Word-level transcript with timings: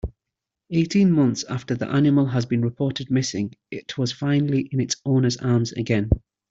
Eighteen 0.71 1.11
months 1.11 1.43
after 1.43 1.75
the 1.75 1.87
animal 1.87 2.25
has 2.25 2.43
been 2.47 2.63
reported 2.63 3.11
missing 3.11 3.53
it 3.69 3.99
was 3.99 4.11
finally 4.11 4.67
in 4.71 4.79
its 4.81 4.95
owner's 5.05 5.37
arms 5.37 5.73
again. 5.73 6.09